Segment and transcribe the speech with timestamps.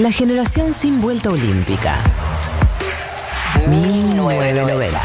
[0.00, 1.98] La generación sin vuelta olímpica.
[3.68, 4.98] 1990.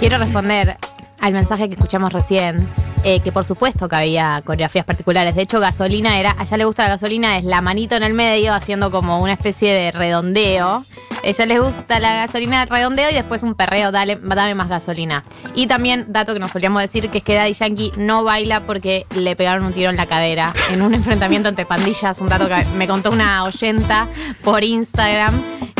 [0.00, 0.76] Quiero responder
[1.20, 2.68] al mensaje que escuchamos recién,
[3.04, 5.36] eh, que por supuesto que había coreografías particulares.
[5.36, 8.12] De hecho, gasolina era, a ella le gusta la gasolina, es la manito en el
[8.12, 10.84] medio haciendo como una especie de redondeo.
[11.22, 15.22] Ella le gusta la gasolina de redondeo y después un perreo, dale, dame más gasolina.
[15.54, 19.06] Y también, dato que nos solíamos decir, que es que Daddy Yankee no baila porque
[19.14, 22.20] le pegaron un tiro en la cadera en un enfrentamiento entre pandillas.
[22.20, 24.08] Un dato que me contó una oyenta
[24.42, 25.32] por Instagram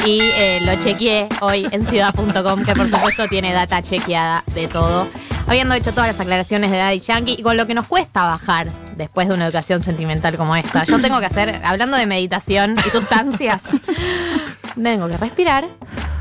[0.05, 5.09] y eh, lo chequeé hoy en ciudad.com, que por supuesto tiene data chequeada de todo.
[5.47, 8.69] Habiendo hecho todas las aclaraciones de Daddy Yankee y con lo que nos cuesta bajar
[8.97, 10.85] después de una educación sentimental como esta.
[10.85, 13.65] Yo tengo que hacer, hablando de meditación y sustancias,
[14.75, 15.65] tengo que respirar.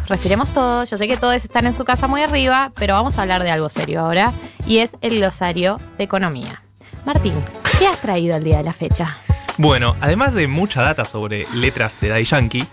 [0.07, 0.89] Respiremos todos.
[0.89, 3.51] Yo sé que todos están en su casa muy arriba, pero vamos a hablar de
[3.51, 4.31] algo serio ahora
[4.67, 6.63] y es el glosario de economía.
[7.05, 7.33] Martín,
[7.79, 9.17] ¿qué has traído el día de la fecha?
[9.57, 12.65] Bueno, además de mucha data sobre letras de Daddy Yankee,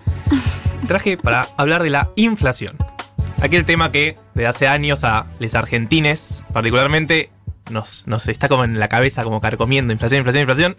[0.87, 2.77] traje para hablar de la inflación.
[3.41, 7.31] Aquel tema que de hace años a los argentines, particularmente,
[7.71, 10.77] nos, nos está como en la cabeza, como carcomiendo inflación, inflación, inflación.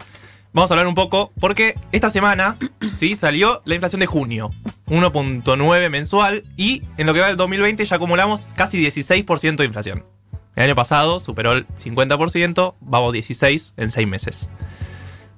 [0.52, 2.56] Vamos a hablar un poco, porque esta semana
[2.96, 3.14] ¿sí?
[3.14, 4.50] salió la inflación de junio,
[4.86, 10.04] 1.9 mensual, y en lo que va del 2020 ya acumulamos casi 16% de inflación.
[10.56, 14.48] El año pasado superó el 50%, vamos 16 en 6 meses.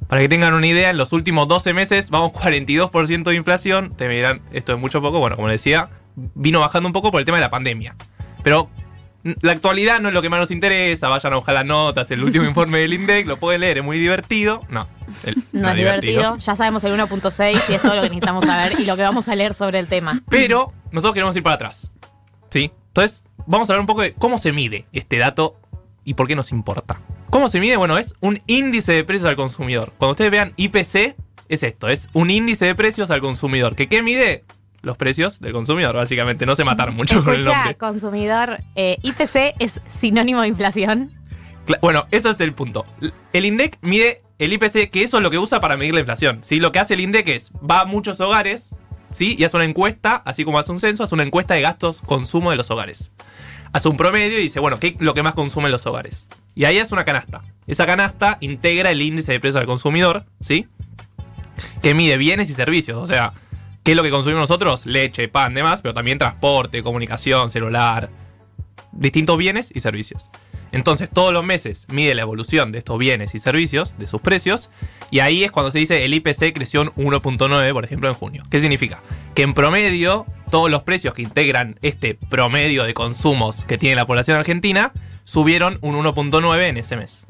[0.08, 3.94] Para que tengan una idea, en los últimos 12 meses vamos 42% de inflación.
[3.96, 5.20] Te dirán, esto es mucho poco.
[5.20, 7.96] Bueno, como decía, vino bajando un poco por el tema de la pandemia.
[8.42, 8.68] Pero
[9.22, 11.08] la actualidad no es lo que más nos interesa.
[11.08, 13.98] Vayan a buscar las notas, el último informe del INDEC, lo pueden leer, es muy
[13.98, 14.62] divertido.
[14.68, 14.86] No,
[15.24, 16.36] el- No es divertido.
[16.38, 19.28] Ya sabemos el 1.6 y es todo lo que necesitamos saber y lo que vamos
[19.28, 20.22] a leer sobre el tema.
[20.28, 21.92] Pero nosotros queremos ir para atrás.
[22.50, 22.70] ¿Sí?
[22.88, 25.56] Entonces, vamos a hablar un poco de cómo se mide este dato
[26.04, 27.00] y por qué nos importa.
[27.30, 27.76] ¿Cómo se mide?
[27.76, 29.92] Bueno, es un índice de precios al consumidor.
[29.96, 31.16] Cuando ustedes vean IPC,
[31.48, 33.74] es esto, es un índice de precios al consumidor.
[33.76, 34.44] ¿Que qué mide?
[34.82, 36.44] Los precios del consumidor, básicamente.
[36.44, 37.76] No se mataron mucho con el Escucha, nombre.
[37.76, 41.12] consumidor, eh, IPC es sinónimo de inflación.
[41.66, 42.84] Cla- Bueno, eso es el punto.
[43.32, 46.40] El INDEC mide el IPC, que eso es lo que usa para medir la inflación.
[46.42, 46.58] ¿sí?
[46.58, 48.74] Lo que hace el INDEC es, va a muchos hogares,
[49.12, 49.36] ¿sí?
[49.38, 52.50] Y hace una encuesta, así como hace un censo, hace una encuesta de gastos consumo
[52.50, 53.12] de los hogares.
[53.72, 56.26] Hace un promedio y dice, bueno, ¿qué es lo que más consumen los hogares?
[56.56, 57.40] Y ahí es una canasta.
[57.68, 60.66] Esa canasta integra el índice de precios al consumidor, ¿sí?
[61.82, 62.98] Que mide bienes y servicios.
[62.98, 63.32] O sea,
[63.82, 64.86] ¿qué es lo que consumimos nosotros?
[64.86, 68.10] Leche, pan, demás, pero también transporte, comunicación, celular,
[68.92, 70.30] distintos bienes y servicios.
[70.72, 74.70] Entonces, todos los meses mide la evolución de estos bienes y servicios, de sus precios,
[75.10, 78.44] y ahí es cuando se dice el IPC creció un 1.9, por ejemplo, en junio.
[78.50, 79.00] ¿Qué significa?
[79.34, 84.06] Que en promedio, todos los precios que integran este promedio de consumos que tiene la
[84.06, 84.92] población argentina
[85.24, 87.26] subieron un 1.9 en ese mes.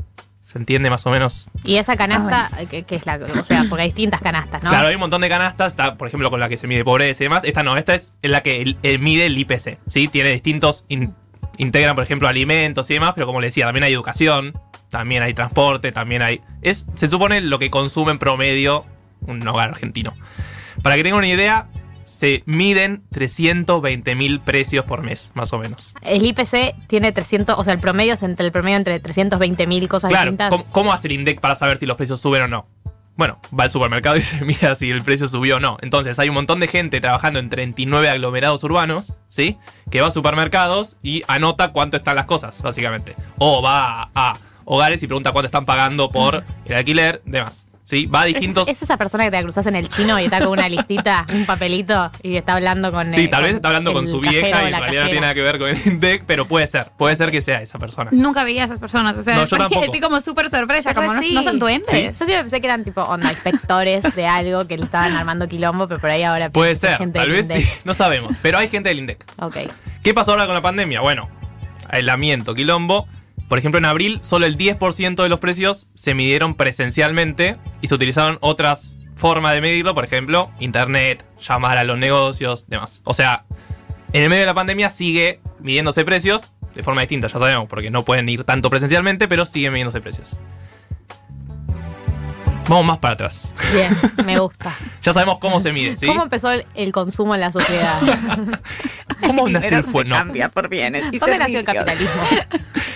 [0.53, 1.49] ¿Se entiende más o menos?
[1.65, 4.69] Y esa canasta, que, que es la, o sea, porque hay distintas canastas, ¿no?
[4.69, 7.23] Claro, hay un montón de canastas, está, por ejemplo, con la que se mide pobreza
[7.23, 7.45] y demás.
[7.45, 10.09] Esta no, esta es la que el- el mide el IPC, ¿sí?
[10.09, 11.15] Tiene distintos, in-
[11.57, 14.53] integran, por ejemplo, alimentos y demás, pero como le decía, también hay educación,
[14.91, 16.41] también hay transporte, también hay...
[16.61, 18.85] Es, se supone lo que consume en promedio
[19.23, 20.13] un hogar argentino.
[20.83, 21.67] Para que tengan una idea,
[22.13, 25.95] se miden 320 mil precios por mes, más o menos.
[26.03, 29.89] El IPC tiene 300, o sea, el promedio es entre el promedio entre 320 mil
[29.89, 30.51] cosas Claro, distintas.
[30.51, 32.67] ¿cómo, cómo hace el INDEC para saber si los precios suben o no?
[33.17, 35.79] Bueno, va al supermercado y se mira si el precio subió o no.
[35.83, 39.59] Entonces hay un montón de gente trabajando en 39 aglomerados urbanos, ¿sí?
[39.91, 43.15] Que va a supermercados y anota cuánto están las cosas, básicamente.
[43.39, 47.67] O va a, a hogares y pregunta cuánto están pagando por el alquiler, demás.
[47.85, 48.07] ¿Sí?
[48.07, 48.69] Va a Es, distintos...
[48.69, 51.27] es esa persona que te la cruzas en el chino y está con una listita,
[51.35, 53.13] un papelito y está hablando con.
[53.13, 55.35] Sí, eh, tal vez está hablando con su vieja y en realidad no tiene nada
[55.35, 56.87] que ver con el INDEC, pero puede ser.
[56.97, 58.11] Puede ser que sea esa persona.
[58.13, 59.17] Nunca veía a esas personas.
[59.19, 59.85] O sea, No, yo tampoco.
[59.85, 61.33] estoy como súper sorpresa, Pero como no, sí.
[61.35, 61.91] no son duendes.
[61.91, 62.03] Sí.
[62.05, 65.89] Yo siempre pensé que eran tipo onda inspectores de algo que le estaban armando quilombo,
[65.89, 67.81] pero por ahí ahora Puede es ser, gente tal del vez sí, INDEC.
[67.85, 68.37] no sabemos.
[68.41, 69.25] Pero hay gente del INDEC.
[69.39, 69.57] Ok.
[70.05, 71.01] ¿Qué pasó ahora con la pandemia?
[71.01, 71.29] Bueno,
[71.89, 73.07] aislamiento, quilombo.
[73.49, 77.95] Por ejemplo, en abril solo el 10% de los precios se midieron presencialmente y se
[77.95, 83.03] utilizaron otras formas de medirlo, por ejemplo, internet, llamar a los negocios, demás.
[83.05, 83.45] O sea,
[84.13, 87.91] en el medio de la pandemia sigue midiéndose precios de forma distinta, ya sabemos, porque
[87.91, 90.39] no pueden ir tanto presencialmente, pero siguen midiéndose precios.
[92.69, 93.53] Vamos más para atrás.
[93.75, 93.95] Bien,
[94.25, 94.75] me gusta.
[95.03, 96.07] Ya sabemos cómo se mide, ¿sí?
[96.07, 98.01] ¿Cómo empezó el, el consumo en la sociedad?
[99.27, 100.05] ¿Cómo nació el Pero se fue?
[100.05, 100.15] No.
[100.17, 101.85] cambia por bienes y ¿Dónde nació el servicios.
[101.87, 102.23] capitalismo?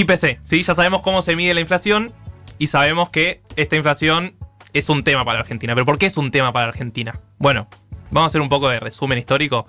[0.00, 0.62] IPC, ¿sí?
[0.62, 2.12] Ya sabemos cómo se mide la inflación
[2.58, 4.34] y sabemos que esta inflación
[4.72, 5.74] es un tema para Argentina.
[5.74, 7.20] ¿Pero por qué es un tema para Argentina?
[7.38, 7.68] Bueno,
[8.10, 9.66] vamos a hacer un poco de resumen histórico.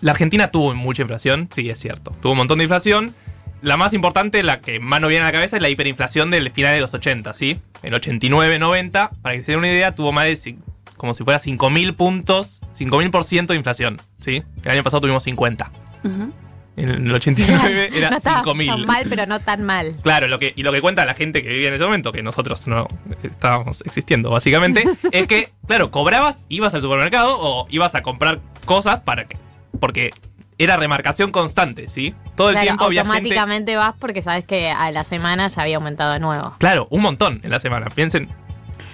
[0.00, 2.12] La Argentina tuvo mucha inflación, sí, es cierto.
[2.22, 3.14] Tuvo un montón de inflación
[3.62, 6.50] la más importante, la que más nos viene a la cabeza, es la hiperinflación del
[6.50, 7.58] final de los 80, ¿sí?
[7.82, 10.56] El 89, 90, para que se den una idea, tuvo más de,
[10.96, 14.42] como si fuera 5.000 puntos, 5.000% de inflación, ¿sí?
[14.64, 15.70] El año pasado tuvimos 50.
[16.04, 16.32] Ujú.
[16.76, 18.66] En el 89 era no estaba 5.000.
[18.66, 19.94] tan mal, pero no tan mal.
[20.02, 22.22] Claro, lo que, y lo que cuenta la gente que vivía en ese momento, que
[22.22, 22.86] nosotros no
[23.22, 29.00] estábamos existiendo básicamente, es que, claro, cobrabas, ibas al supermercado o ibas a comprar cosas
[29.00, 29.36] para que.
[29.78, 30.10] Porque
[30.58, 32.14] era remarcación constante, ¿sí?
[32.36, 33.16] Todo el Claro, tiempo había gente.
[33.16, 36.54] automáticamente vas porque sabes que a la semana ya había aumentado de nuevo.
[36.58, 37.86] Claro, un montón en la semana.
[37.94, 38.28] Piensen.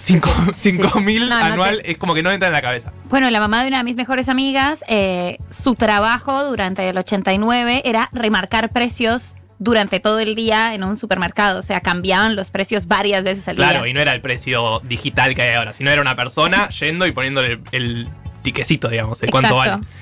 [0.01, 2.93] 5.000 No, no anual te- es como que no entra en la cabeza.
[3.09, 7.83] Bueno, la mamá de una de mis mejores amigas, eh, su trabajo durante el 89
[7.85, 11.61] era remarcar precios durante todo el día en un supermercado.
[11.61, 13.91] O sea, cambiaban los precios varias veces al Claro, día.
[13.91, 17.13] y no era el precio digital que hay ahora, sino era una persona yendo y
[17.13, 18.09] poniéndole el,
[18.43, 19.71] tiquecito, digamos, de cuánto Exacto.
[19.79, 19.93] vale.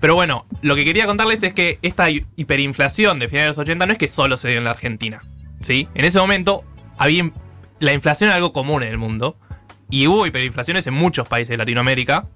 [0.00, 3.58] Pero bueno, lo que quería contarles es que esta hi- hiperinflación de finales de los
[3.58, 5.22] 80 no es que solo se dio en la Argentina.
[5.60, 5.86] ¿sí?
[5.94, 6.64] En ese momento
[6.98, 7.30] había
[7.82, 9.36] la inflación era algo común en el mundo
[9.90, 12.26] y hubo hiperinflaciones en muchos países de Latinoamérica.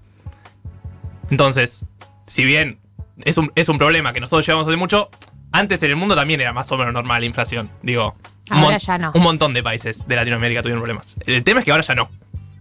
[1.31, 1.84] Entonces,
[2.26, 2.81] si bien
[3.25, 5.08] es un, es un problema que nosotros llevamos hace mucho,
[5.52, 7.70] antes en el mundo también era más o menos normal la inflación.
[7.82, 8.16] Digo,
[8.50, 9.12] Ahora ya no.
[9.14, 11.14] un montón de países de Latinoamérica tuvieron problemas.
[11.26, 12.08] El tema es que ahora ya no.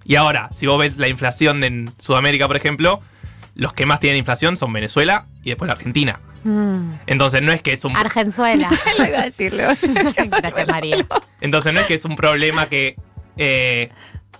[0.03, 3.01] Y ahora, si vos ves la inflación en Sudamérica, por ejemplo,
[3.55, 6.19] los que más tienen inflación son Venezuela y después la Argentina.
[6.45, 6.99] Mm.
[7.07, 8.69] Entonces no es que es un Argenzuela.
[8.99, 9.63] Lo iba a decirlo.
[10.29, 11.05] Gracias, María.
[11.41, 12.95] entonces no es que es un problema que
[13.35, 13.89] eh,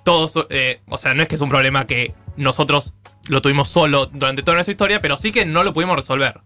[0.03, 2.93] todos eh, o sea no es que es un problema que nosotros
[3.27, 6.41] lo tuvimos solo durante toda nuestra historia pero sí que no lo pudimos resolver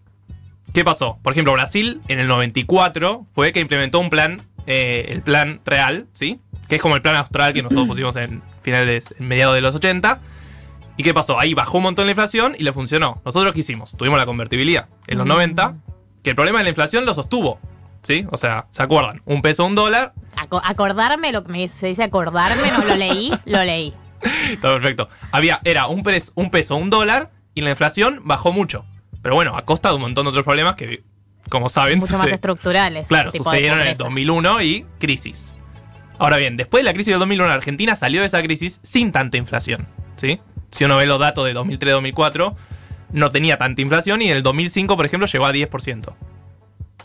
[0.74, 1.20] ¿qué pasó?
[1.22, 6.08] por ejemplo Brasil en el 94 fue que implementó un plan eh, el plan real
[6.14, 6.40] ¿sí?
[6.70, 9.76] que es como el plan austral que nosotros pusimos en finales en mediados de los
[9.76, 10.20] 80
[11.00, 11.40] ¿Y qué pasó?
[11.40, 13.22] Ahí bajó un montón la inflación y le funcionó.
[13.24, 13.96] ¿Nosotros qué hicimos?
[13.96, 15.30] Tuvimos la convertibilidad en los Mm.
[15.30, 15.76] 90,
[16.24, 17.58] que el problema de la inflación lo sostuvo.
[18.04, 18.26] ¿Sí?
[18.32, 19.22] O sea, ¿se acuerdan?
[19.26, 23.32] Un peso, un dólar, Aco- acordarme, lo que me se dice acordarme, no lo leí,
[23.46, 23.94] lo leí.
[24.52, 25.08] Está perfecto.
[25.32, 28.84] Había, era un, pres- un peso, un dólar, y la inflación bajó mucho.
[29.22, 31.04] Pero bueno, a costa de un montón de otros problemas que,
[31.50, 33.08] como saben, Mucho más estructurales.
[33.08, 34.04] claro, sucedieron en el pobreza.
[34.04, 35.56] 2001 y crisis.
[36.18, 39.38] Ahora bien, después de la crisis del 2001, Argentina salió de esa crisis sin tanta
[39.38, 39.88] inflación.
[40.18, 40.40] ¿Sí?
[40.72, 42.56] Si uno ve los datos de 2003-2004,
[43.12, 46.14] no tenía tanta inflación y en el 2005, por ejemplo, llegó a 10%.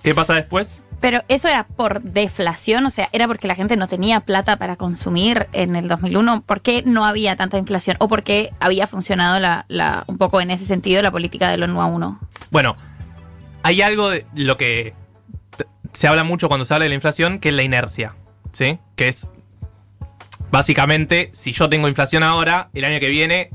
[0.02, 0.82] ¿Qué pasa después?
[1.00, 4.76] Pero eso era por deflación, o sea, era porque la gente no tenía plata para
[4.76, 6.42] consumir en el 2001.
[6.42, 7.96] ¿Por qué no había tanta inflación?
[8.00, 11.62] ¿O por qué había funcionado la, la- un poco en ese sentido la política del
[11.62, 12.20] ONU a uno?
[12.50, 12.76] Bueno,
[13.62, 14.94] hay algo de lo que
[15.92, 18.14] se habla mucho cuando se habla de la inflación, que es la inercia,
[18.52, 18.78] ¿sí?
[18.96, 19.28] Que es,
[20.54, 23.50] básicamente, si yo tengo inflación ahora, el año que viene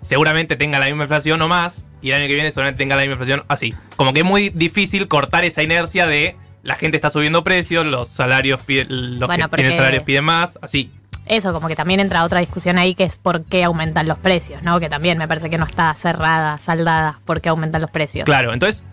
[0.00, 3.02] seguramente tenga la misma inflación o más, y el año que viene seguramente tenga la
[3.02, 3.74] misma inflación así.
[3.96, 8.06] Como que es muy difícil cortar esa inercia de la gente está subiendo precios, los
[8.06, 10.88] salarios piden, los Bueno, que tienen salarios piden más, así.
[11.26, 14.62] Eso, como que también entra otra discusión ahí que es por qué aumentan los precios,
[14.62, 14.78] ¿no?
[14.78, 18.24] Que también me parece que no está cerrada, saldada, por qué aumentan los precios.
[18.24, 18.84] Claro, entonces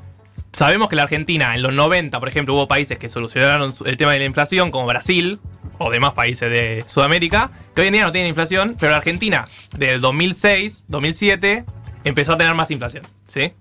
[0.53, 4.13] sabemos que la Argentina en los 90, por ejemplo, hubo países que solucionaron el tema
[4.13, 5.39] de la inflación, como Brasil
[5.77, 9.45] o demás países de Sudamérica, que hoy en día no tienen inflación, pero la Argentina
[9.77, 11.65] del 2006, 2007
[12.03, 13.53] empezó a tener más inflación, ¿sí?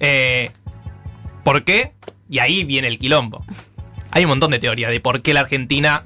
[0.00, 0.50] Eh,
[1.44, 1.92] ¿Por qué?
[2.28, 3.42] Y ahí viene el quilombo.
[4.10, 6.04] Hay un montón de teorías de por qué la Argentina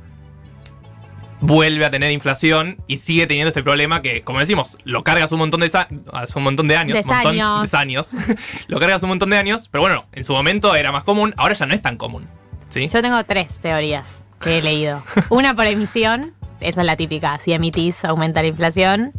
[1.41, 5.39] vuelve a tener inflación y sigue teniendo este problema que, como decimos, lo cargas un
[5.39, 8.11] montón de, hace un montón de años, De montón de años.
[8.67, 11.55] lo cargas un montón de años, pero bueno, en su momento era más común, ahora
[11.55, 12.27] ya no es tan común.
[12.71, 12.89] ¿Sí?
[12.89, 15.03] Yo tengo tres teorías que he leído.
[15.31, 19.13] Una por emisión, esa es la típica, si emitís aumenta la inflación.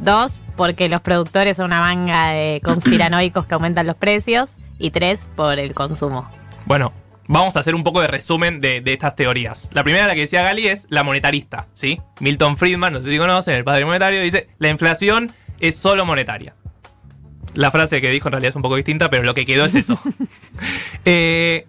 [0.00, 4.56] Dos, porque los productores son una manga de conspiranoicos que aumentan los precios.
[4.78, 6.26] Y tres, por el consumo.
[6.64, 6.92] Bueno,
[7.28, 9.68] vamos a hacer un poco de resumen de, de estas teorías.
[9.72, 12.00] La primera, la que decía Gali, es la monetarista, ¿sí?
[12.18, 16.54] Milton Friedman, no sé si conocen, el padre monetario, dice, la inflación es solo monetaria.
[17.54, 19.74] La frase que dijo en realidad es un poco distinta, pero lo que quedó es
[19.74, 20.00] eso.
[21.06, 21.66] Eh,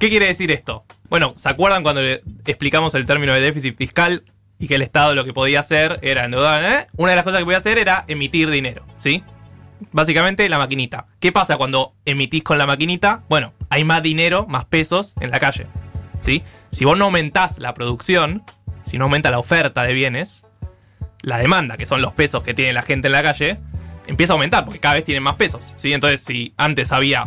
[0.00, 0.84] ¿Qué quiere decir esto?
[1.12, 4.24] Bueno, ¿se acuerdan cuando le explicamos el término de déficit fiscal
[4.58, 6.64] y que el Estado lo que podía hacer era endeudar?
[6.64, 6.86] ¿eh?
[6.96, 9.22] Una de las cosas que podía hacer era emitir dinero, ¿sí?
[9.90, 11.08] Básicamente la maquinita.
[11.20, 13.24] ¿Qué pasa cuando emitís con la maquinita?
[13.28, 15.66] Bueno, hay más dinero, más pesos en la calle,
[16.20, 16.44] ¿sí?
[16.70, 18.42] Si vos no aumentás la producción,
[18.82, 20.46] si no aumenta la oferta de bienes,
[21.20, 23.58] la demanda, que son los pesos que tiene la gente en la calle,
[24.06, 25.92] empieza a aumentar porque cada vez tienen más pesos, ¿sí?
[25.92, 27.26] Entonces, si antes había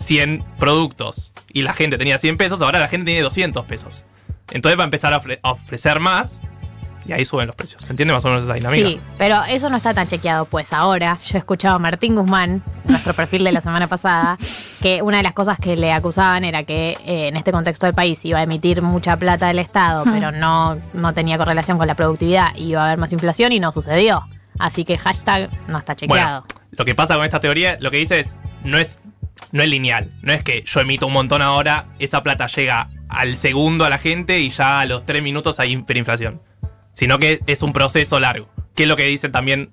[0.00, 4.04] 100 productos y la gente tenía 100 pesos, ahora la gente tiene 200 pesos.
[4.50, 6.42] Entonces va a empezar a, ofre- a ofrecer más
[7.06, 7.82] y ahí suben los precios.
[7.82, 8.88] ¿Se entiende más o menos esa dinámica?
[8.88, 10.44] Sí, pero eso no está tan chequeado.
[10.44, 14.36] Pues ahora yo he escuchado a Martín Guzmán, nuestro perfil de la semana pasada,
[14.82, 17.94] que una de las cosas que le acusaban era que eh, en este contexto del
[17.94, 20.10] país iba a emitir mucha plata del Estado, Ah.
[20.12, 23.60] pero no, no tenía correlación con la productividad y iba a haber más inflación y
[23.60, 24.22] no sucedió.
[24.58, 26.42] Así que hashtag no está chequeado.
[26.42, 28.98] Bueno, lo que pasa con esta teoría, lo que dice es, no es,
[29.52, 30.08] no es lineal.
[30.22, 33.98] No es que yo emito un montón ahora, esa plata llega al segundo a la
[33.98, 36.40] gente y ya a los tres minutos hay hiperinflación.
[36.92, 38.48] Sino que es un proceso largo.
[38.74, 39.70] Que es lo que dice también,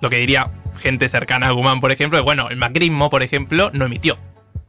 [0.00, 3.70] lo que diría gente cercana a Guzmán, por ejemplo, es bueno, el macrismo, por ejemplo,
[3.72, 4.18] no emitió.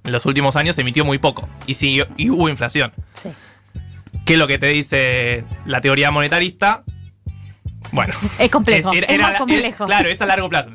[0.04, 1.50] En los últimos años emitió muy poco.
[1.66, 2.94] Y, siguió- y hubo inflación.
[3.16, 3.30] Sí.
[4.26, 6.84] ¿Qué es lo que te dice la teoría monetarista?
[7.92, 8.14] Bueno.
[8.40, 8.94] Es complejo.
[8.94, 9.86] Es- era- más era- complejo.
[9.88, 10.70] claro, es a largo plazo.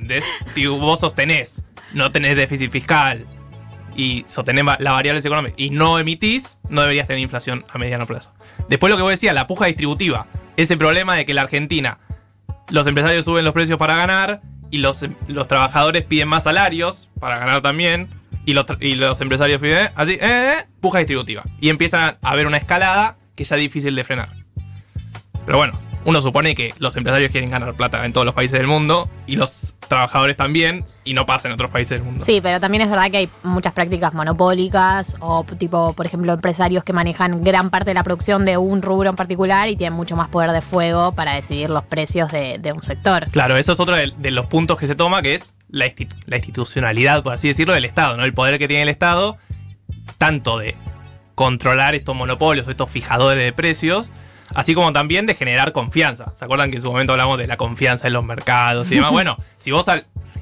[0.52, 1.62] Si vos sostenés,
[1.92, 3.24] no tenés déficit fiscal
[3.96, 8.32] y sostenés las variables económicas y no emitís, no deberías tener inflación a mediano plazo.
[8.68, 10.26] Después lo que vos decías, la puja distributiva.
[10.56, 11.98] Ese problema de que la Argentina,
[12.70, 17.38] los empresarios suben los precios para ganar y los, los trabajadores piden más salarios para
[17.38, 18.08] ganar también.
[18.46, 21.42] Y los, y los empresarios piden así, eh, eh, puja distributiva.
[21.60, 24.28] Y empieza a haber una escalada que ya difícil de frenar.
[25.44, 28.66] Pero bueno, uno supone que los empresarios quieren ganar plata en todos los países del
[28.66, 32.24] mundo y los trabajadores también, y no pasa en otros países del mundo.
[32.24, 36.84] Sí, pero también es verdad que hay muchas prácticas monopólicas o tipo, por ejemplo, empresarios
[36.84, 40.16] que manejan gran parte de la producción de un rubro en particular y tienen mucho
[40.16, 43.26] más poder de fuego para decidir los precios de, de un sector.
[43.30, 46.16] Claro, eso es otro de, de los puntos que se toma, que es la, institu-
[46.26, 48.24] la institucionalidad, por así decirlo, del Estado, ¿no?
[48.24, 49.38] El poder que tiene el Estado,
[50.18, 50.76] tanto de
[51.34, 54.10] controlar estos monopolios, estos fijadores de precios,
[54.54, 56.32] así como también de generar confianza.
[56.36, 59.10] ¿Se acuerdan que en su momento hablamos de la confianza en los mercados y demás?
[59.12, 59.86] bueno, si vos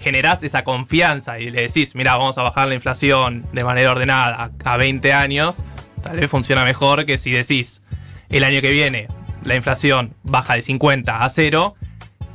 [0.00, 4.50] generás esa confianza y le decís, mira, vamos a bajar la inflación de manera ordenada
[4.64, 5.64] a 20 años,
[6.02, 7.82] tal vez funciona mejor que si decís,
[8.30, 9.08] el año que viene
[9.44, 11.74] la inflación baja de 50 a 0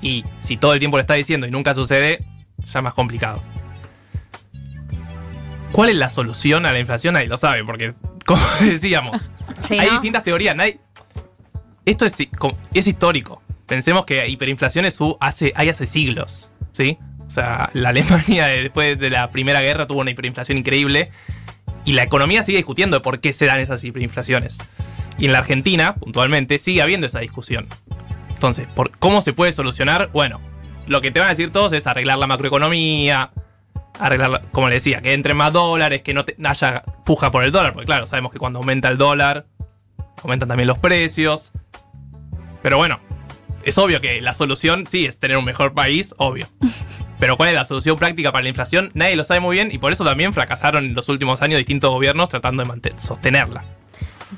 [0.01, 2.19] y si todo el tiempo lo está diciendo y nunca sucede,
[2.59, 3.41] ya es más complicado.
[5.71, 7.13] ¿Cuál es la solución a la inflación?
[7.15, 7.93] Nadie lo sabe, porque,
[8.25, 9.31] como decíamos,
[9.67, 9.93] Sí, hay ¿no?
[9.93, 10.55] distintas teorías.
[10.55, 10.79] nadie-
[11.85, 12.15] Esto es,
[12.73, 13.41] es histórico.
[13.67, 16.97] Pensemos que hiperinflación es hace, hay hace siglos, ¿sí?
[17.25, 21.11] O sea, la Alemania de- después de la Primera Guerra tuvo una hiperinflación increíble
[21.85, 24.57] y la economía sigue discutiendo de por qué se dan esas hiperinflaciones.
[25.17, 27.65] Y en la Argentina, puntualmente, sigue habiendo esa discusión.
[28.29, 30.09] Entonces, ¿por ¿cómo se puede solucionar?
[30.11, 30.39] Bueno,
[30.87, 33.31] lo que te van a decir todos es arreglar la macroeconomía,
[33.99, 37.43] arreglar, la- como le decía, que entre más dólares, que no te- haya puja por
[37.43, 39.45] el dólar, porque claro, sabemos que cuando aumenta el dólar,
[40.21, 41.51] aumentan también los precios.
[42.61, 42.99] Pero bueno,
[43.63, 46.47] es obvio que la solución sí es tener un mejor país, obvio.
[47.19, 49.77] Pero cuál es la solución práctica para la inflación, nadie lo sabe muy bien y
[49.77, 53.63] por eso también fracasaron en los últimos años distintos gobiernos tratando de sostenerla.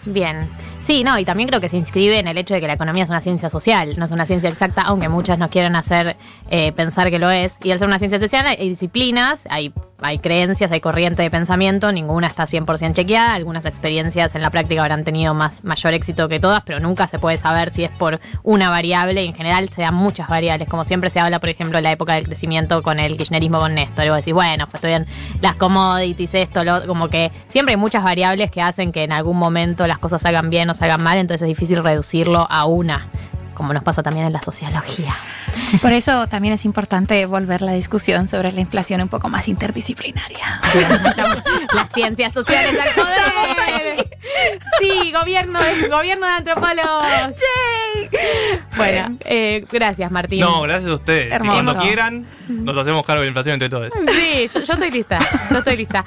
[0.05, 0.47] Bien.
[0.81, 3.03] Sí, no, y también creo que se inscribe en el hecho de que la economía
[3.03, 6.15] es una ciencia social, no es una ciencia exacta, aunque muchas nos quieren hacer
[6.49, 7.57] eh, pensar que lo es.
[7.63, 11.91] Y al ser una ciencia social hay disciplinas, hay, hay creencias, hay corriente de pensamiento,
[11.91, 16.39] ninguna está 100% chequeada, algunas experiencias en la práctica habrán tenido más, mayor éxito que
[16.39, 19.23] todas, pero nunca se puede saber si es por una variable.
[19.23, 21.91] Y en general se dan muchas variables, como siempre se habla, por ejemplo, de la
[21.91, 25.05] época del crecimiento con el kirchnerismo con Néstor, y vos decís, bueno, pues bien
[25.41, 29.37] las commodities, esto, lo, como que siempre hay muchas variables que hacen que en algún
[29.37, 33.07] momento las cosas salgan bien o salgan mal, entonces es difícil reducirlo a una,
[33.55, 35.15] como nos pasa también en la sociología.
[35.81, 40.61] Por eso también es importante volver la discusión sobre la inflación un poco más interdisciplinaria.
[41.73, 44.09] Las ciencias sociales al poder.
[44.79, 47.05] Sí, gobierno de, gobierno de antropólogos.
[48.75, 50.41] Bueno, eh, gracias Martín.
[50.41, 51.31] No, gracias a ustedes.
[51.31, 51.63] Y Hermoso.
[51.63, 53.93] cuando quieran, nos hacemos cargo de la inflación entre todos.
[53.93, 55.19] Sí, yo, yo estoy lista.
[55.49, 56.03] Yo estoy lista.